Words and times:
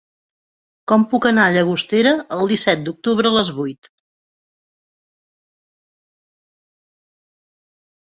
Com 0.91 1.03
puc 1.11 1.27
anar 1.29 1.43
a 1.49 1.53
Llagostera 1.57 2.13
el 2.39 2.41
disset 2.53 2.81
d'octubre 2.89 3.33
a 3.33 3.35
les 3.37 3.53
vuit? 3.59 3.93